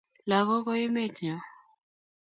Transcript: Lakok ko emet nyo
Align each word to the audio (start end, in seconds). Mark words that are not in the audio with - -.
Lakok 0.29 0.61
ko 0.65 0.71
emet 0.85 1.15
nyo 1.21 1.37